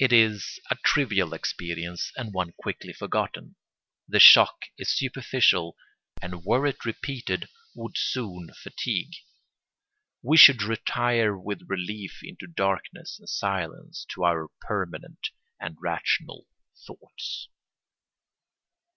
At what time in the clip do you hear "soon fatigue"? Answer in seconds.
7.96-9.12